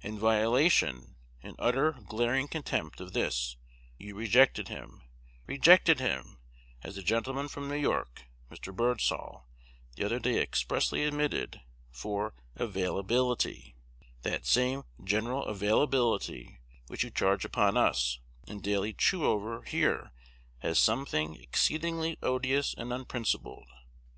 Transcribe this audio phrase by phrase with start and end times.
[0.00, 3.58] In violation, in utter, glaring contempt of this,
[3.98, 5.02] you rejected him,
[5.46, 6.38] rejected him,
[6.82, 8.74] as the gentleman from New York (Mr.
[8.74, 9.46] Birdsall),
[9.94, 11.60] the other day expressly admitted,
[11.90, 13.76] for availability,
[14.22, 18.18] that same "general availability" which you charge upon us,
[18.48, 20.10] and daily chew over here,
[20.62, 23.68] as something exceedingly odious and unprincipled.